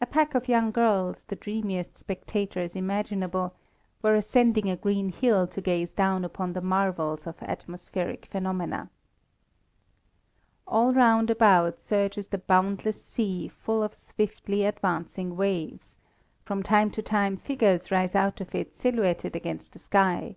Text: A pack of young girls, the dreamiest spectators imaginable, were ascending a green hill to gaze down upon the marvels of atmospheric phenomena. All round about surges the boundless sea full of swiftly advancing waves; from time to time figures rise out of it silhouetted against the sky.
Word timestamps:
A 0.00 0.06
pack 0.06 0.34
of 0.34 0.48
young 0.48 0.72
girls, 0.72 1.22
the 1.22 1.36
dreamiest 1.36 1.96
spectators 1.96 2.74
imaginable, 2.74 3.54
were 4.02 4.16
ascending 4.16 4.68
a 4.68 4.74
green 4.74 5.08
hill 5.12 5.46
to 5.46 5.60
gaze 5.60 5.92
down 5.92 6.24
upon 6.24 6.52
the 6.52 6.60
marvels 6.60 7.28
of 7.28 7.40
atmospheric 7.40 8.26
phenomena. 8.26 8.90
All 10.66 10.92
round 10.92 11.30
about 11.30 11.78
surges 11.78 12.26
the 12.26 12.38
boundless 12.38 13.00
sea 13.00 13.46
full 13.46 13.84
of 13.84 13.94
swiftly 13.94 14.64
advancing 14.64 15.36
waves; 15.36 15.96
from 16.44 16.64
time 16.64 16.90
to 16.90 17.00
time 17.00 17.36
figures 17.36 17.92
rise 17.92 18.16
out 18.16 18.40
of 18.40 18.56
it 18.56 18.76
silhouetted 18.76 19.36
against 19.36 19.74
the 19.74 19.78
sky. 19.78 20.34